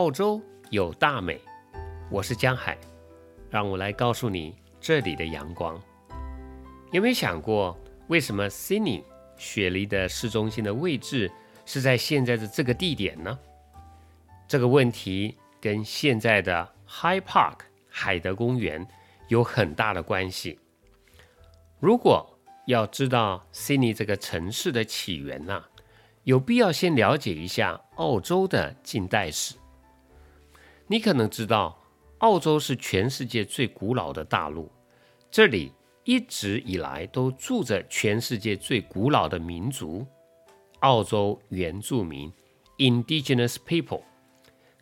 [0.00, 1.38] 澳洲有大美，
[2.10, 2.74] 我是江海，
[3.50, 5.78] 让我来告诉你这里的阳光。
[6.90, 7.78] 有没有想过，
[8.08, 9.02] 为什么 Sydney
[9.36, 11.30] 雪梨的市中心的位置
[11.66, 13.38] 是在现在的这个地点呢？
[14.48, 18.88] 这个问题跟现在的 High Park 海德公园
[19.28, 20.58] 有很大的关系。
[21.78, 22.26] 如果
[22.64, 25.62] 要知道 Sydney 这个城市的起源呢，
[26.22, 29.56] 有必要先了解一下澳洲的近代史。
[30.90, 31.78] 你可能知道，
[32.18, 34.68] 澳洲是全世界最古老的大陆，
[35.30, 35.72] 这里。
[36.04, 40.04] 一直以来都住着全世界最古老的民族——
[40.80, 42.32] 澳洲原住民
[42.78, 44.02] （Indigenous People）。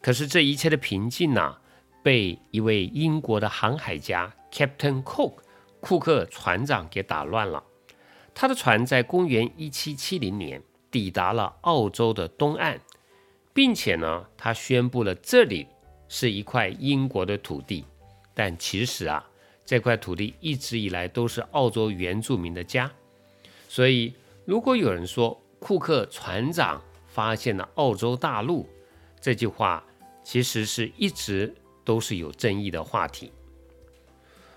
[0.01, 1.59] 可是这一切的平静呐，
[2.05, 5.41] 被一位英国的航海家 Captain Cook（
[5.81, 7.63] 库克船长）给打乱了。
[8.33, 12.79] 他的船在公元1770年抵达了澳洲的东岸，
[13.53, 15.67] 并且呢，他宣布了这里
[16.09, 17.85] 是一块英国的土地。
[18.35, 19.25] 但其实啊，
[19.65, 22.91] 这块土地一直以来都是澳洲原住民的家，
[23.69, 28.69] 所以如果有人说库克船长发现了澳洲大陆，
[29.21, 29.85] 这句话
[30.23, 31.53] 其实是一直
[31.85, 33.33] 都是有争议的话题。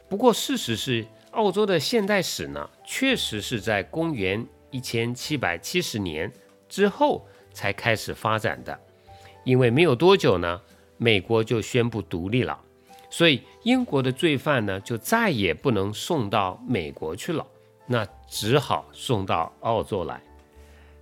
[0.07, 6.31] 不过事实是，澳洲的现代史呢，确实是在公元一千七百七十年
[6.69, 8.79] 之后才开始发展的，
[9.43, 10.61] 因为没有多久呢，
[11.03, 12.61] 美国就宣布独立了。
[13.09, 17.43] 所以英国的罪犯呢，就再也不能送到美国去了，
[17.87, 20.21] 那只好送到澳洲来。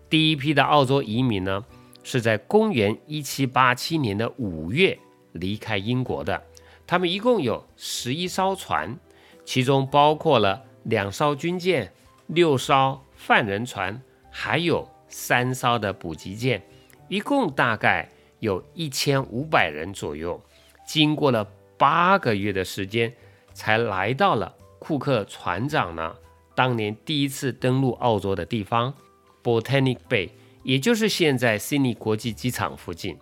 [0.10, 1.66] 第一批的澳洲移民呢，
[2.02, 4.98] 是在公元一七八七年的五月
[5.34, 6.42] 离开英国的。
[6.88, 8.98] 他们一共有十一艘船，
[9.44, 11.92] 其中包括了两艘军舰、
[12.28, 16.64] 六艘犯人船，还有三艘的补给舰，
[17.10, 18.10] 一共大概
[18.40, 20.42] 有一千五百人左右。
[20.86, 21.48] 经过了。
[21.80, 23.14] 八个月的时间，
[23.54, 26.14] 才来到了库克船长呢
[26.54, 28.94] 当年第一次登陆澳洲的地方
[29.42, 30.30] ——Botanic Bay，
[30.64, 33.18] 也就是现在悉尼国际机场附近。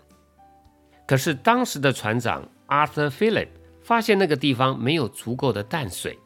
[1.05, 3.49] 可是当时的船长 Arthur Phillip
[3.83, 6.17] 发现那个地方没有足够的淡水，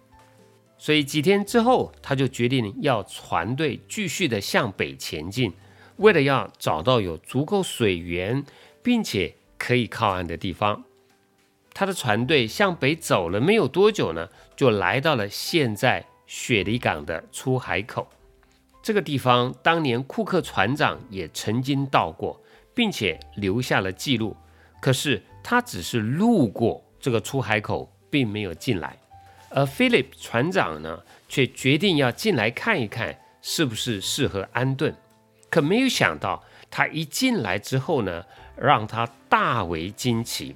[0.78, 5.52] 所以几天之后，他就决定要船队继续的向北前进，
[5.98, 8.42] 为了要找到有足够水源
[8.82, 10.84] 并且可以靠岸的地方。
[11.74, 18.08] 他的船队向北走了没有多久呢，就来到了现在雪梨港的出海口。
[18.84, 22.42] 这个地方当年库克船长也曾经到过，
[22.74, 24.36] 并且留下了记录。
[24.82, 28.98] 可是他只是路过这个出海口，并没有进来。
[29.50, 34.96] 而 Philip 船长呢，却决定要进来看一看，是不是适合安顿。
[35.50, 38.26] 可没有想到，他一进来之后呢，
[38.56, 40.56] 让他大为惊奇。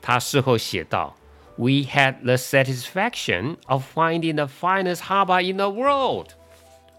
[0.00, 1.16] 他事后写道
[1.56, 6.28] ：“We had the satisfaction of finding the finest harbor in the world。”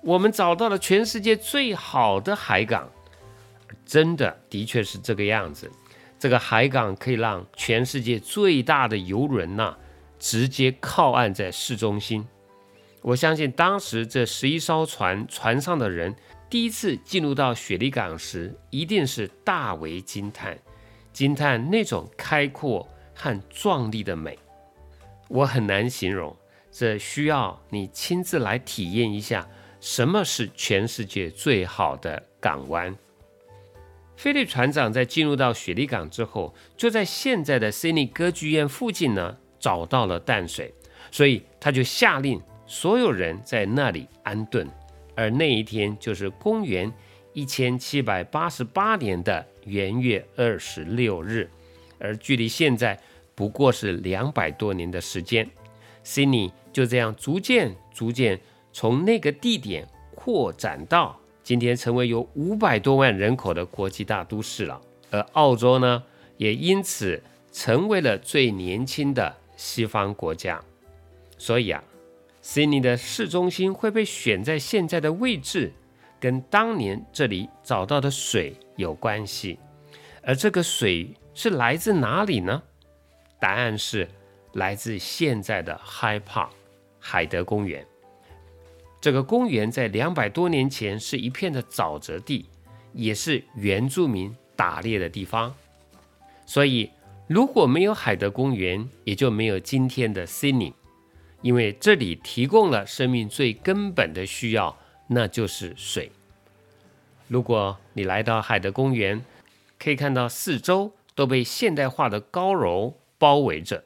[0.02, 2.90] 我们找到了全世界最好的海港，
[3.86, 5.72] 真的的确是这个样子。
[6.19, 9.75] 这个海港可以让全世界最大的游轮呐
[10.19, 12.28] 直接靠岸在市中心。
[13.02, 16.16] 我相信当时这十一艘船船上的人
[16.50, 20.57] 第一次进入到雪梨港时，一定是大为惊叹，
[21.13, 22.88] 惊叹那种开阔。
[23.17, 24.38] 和壮丽的美，
[25.29, 26.35] 我很难形容，
[26.69, 29.47] 这需要你亲自来体验一下
[29.79, 32.94] 什么是全世界最好的港湾。
[34.17, 40.73] 菲利船长在进入到雪梨港之后，就在现在的悉尼歌剧院附近呢找到了淡水，
[41.09, 44.69] 所以他就下令所有人在那里安顿。
[45.15, 46.91] 而那一天就是公元
[47.33, 51.49] 一千七百八十八年的元月二十六日。
[51.97, 52.99] 而距离现在
[53.33, 55.49] 不过是两百多年的时间
[56.03, 58.39] 悉尼就这样逐渐、逐渐
[58.73, 64.79] 从那个地点扩展到今天成为有五百多万人口的国际大都市了。
[65.09, 66.03] 而澳洲呢，
[66.38, 67.21] 也因此
[67.51, 70.61] 成为了最年轻的西方国家。
[71.38, 71.83] 所以啊
[72.45, 75.74] ，Sydney 的市中心会被选在现在的位置，
[76.19, 79.57] 跟当年这里找到的水有关系。
[80.21, 81.09] 而这个水。
[81.38, 82.63] 是来自哪里呢？
[83.42, 84.07] 答案是
[84.53, 86.47] 来自现在的 High Park
[86.97, 87.86] 海德公园。
[89.01, 92.45] 这个公园在两百多年前是一片的沼泽地，
[92.94, 95.53] 也是原住民打猎的地方。
[96.45, 96.89] 所以，
[97.27, 100.74] 如果没有海德公园，也就没有今天的悉尼
[101.45, 104.75] 因为这里提供了生命最根本的需要，
[105.09, 106.12] 那就是水。
[107.27, 109.24] 如果你来到海德公园，
[109.77, 110.94] 可以看到四周。
[111.18, 113.86] 都被现代化的高楼包围着，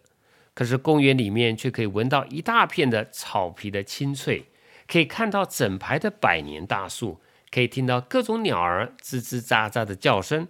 [0.55, 4.45] 可是公园里面却可以闻到一大片的草皮的清脆，
[4.87, 7.21] 可以看到整排的百年大树，
[7.51, 10.47] 可以听到各种鸟儿吱吱喳喳的叫声。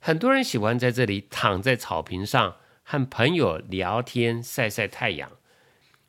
[0.00, 5.30] 很多人喜欢在这里躺在草坪上和朋友聊天、晒晒太阳。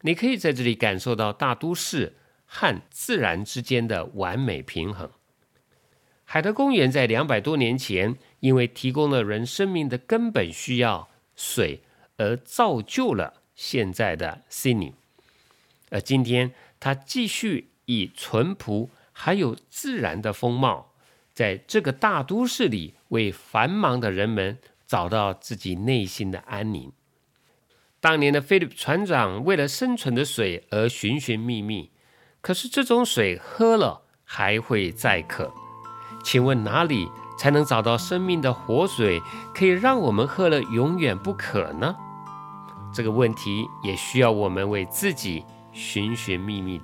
[0.05, 5.09] 你可以在这里感受到大都市和自然之间的完美平衡。
[6.25, 11.83] 海德公园在两百多年前，因为提供了人生命的根本需要水，
[12.17, 14.93] 而造就了现在的悉尼。
[15.89, 20.93] 而今天，它继续以淳朴还有自然的风貌，
[21.33, 26.91] 在这个大都市里，为繁忙的人们找到自己内心的安宁。
[28.03, 31.89] 当年的菲利普船长为了生存的水而寻寻觅觅，
[32.41, 35.49] 可是这种水喝了还会再渴。
[36.21, 37.07] 请问哪里
[37.39, 39.21] 才能找到生命的活水，
[39.55, 41.95] 可以让我们喝了永远不渴呢？
[42.93, 46.81] 这个问题也需要我们为自己寻寻觅觅。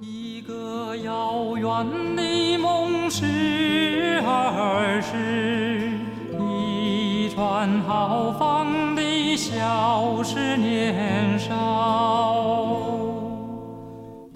[0.00, 5.92] 一个遥远的梦是儿时，
[6.40, 9.01] 一串豪放的
[9.36, 11.52] 笑是年少。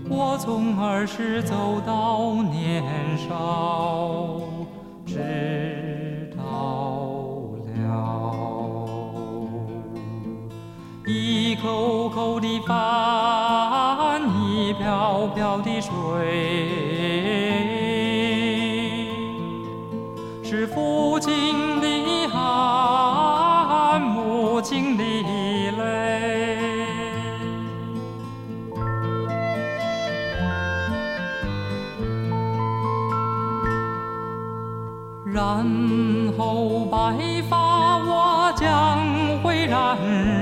[0.08, 2.82] 我从儿时走到年
[3.16, 4.40] 少，
[5.04, 6.43] 直到
[7.75, 7.90] 了，
[11.06, 15.90] 一口口的饭，一瓢瓢的水，
[35.37, 35.44] 然
[36.38, 36.97] 后白
[37.47, 38.97] 发我将
[39.43, 39.99] 会染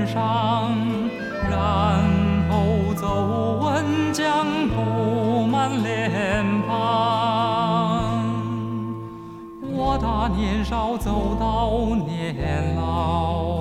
[0.07, 0.71] 上，
[1.51, 2.01] 然
[2.49, 2.55] 后
[2.95, 3.83] 皱纹
[4.13, 8.23] 将布满脸庞。
[9.69, 13.59] 我打年少走到年老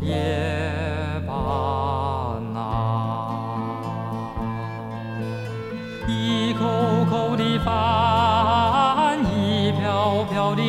[0.00, 2.56] 也罢那，
[6.08, 6.64] 一口
[7.10, 7.97] 口的饭，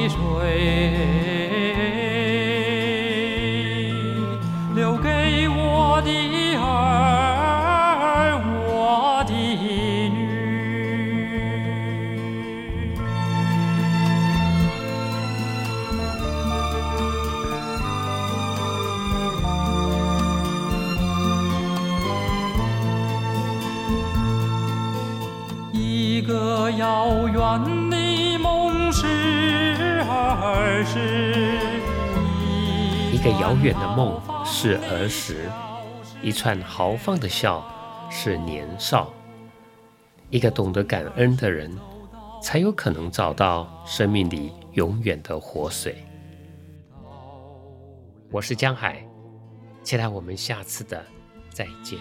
[0.10, 1.29] 吹，
[33.12, 35.50] 一个遥远的梦是儿时，
[36.22, 37.68] 一串豪放的笑
[38.10, 39.14] 是年少。
[40.30, 41.78] 一个懂得感恩的人，
[42.42, 46.02] 才有可能找到生命里永远的活水。
[48.32, 49.06] 我是江海，
[49.84, 51.04] 期待我们下次的
[51.50, 52.00] 再见。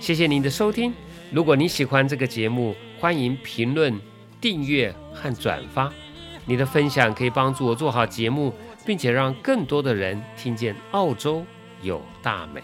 [0.00, 0.94] 谢谢您的收听。
[1.30, 4.00] 如果你喜欢这个节目，欢迎评论、
[4.40, 5.92] 订阅和转发。
[6.46, 8.54] 你的分享可以帮助我做好节目，
[8.86, 11.44] 并且让更多的人听见澳洲
[11.82, 12.62] 有大美。